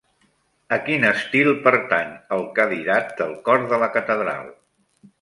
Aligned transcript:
A 0.77 0.79
quin 0.87 1.05
estil 1.09 1.51
pertany 1.69 2.17
el 2.39 2.43
cadirat 2.57 3.15
del 3.23 3.39
cor 3.51 3.71
de 3.75 3.83
la 3.87 3.95
catedral? 4.01 4.55